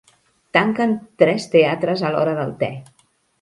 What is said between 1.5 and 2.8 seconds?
teatres a l'hora del te.